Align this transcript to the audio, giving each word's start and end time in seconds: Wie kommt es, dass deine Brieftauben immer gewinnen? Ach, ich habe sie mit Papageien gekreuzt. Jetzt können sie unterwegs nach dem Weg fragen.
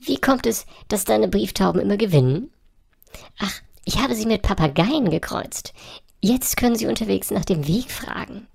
Wie 0.00 0.18
kommt 0.18 0.46
es, 0.46 0.66
dass 0.88 1.04
deine 1.04 1.28
Brieftauben 1.28 1.80
immer 1.80 1.96
gewinnen? 1.96 2.50
Ach, 3.38 3.60
ich 3.84 3.98
habe 3.98 4.14
sie 4.14 4.26
mit 4.26 4.42
Papageien 4.42 5.10
gekreuzt. 5.10 5.72
Jetzt 6.20 6.56
können 6.56 6.76
sie 6.76 6.86
unterwegs 6.86 7.30
nach 7.30 7.44
dem 7.44 7.66
Weg 7.66 7.90
fragen. 7.90 8.46